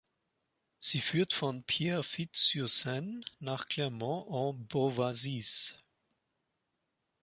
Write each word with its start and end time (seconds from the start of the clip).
Sie 0.79 0.99
führt 0.99 1.31
von 1.31 1.61
Pierrefitte-sur-Seine 1.61 3.21
nach 3.39 3.67
Clermont-en-Beauvaisis. 3.67 5.77